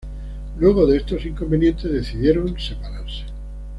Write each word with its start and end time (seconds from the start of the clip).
Luego 0.57 0.87
de 0.87 0.97
estos 0.97 1.23
inconvenientes 1.27 1.91
decidieron 1.91 2.57
separarse. 2.59 3.23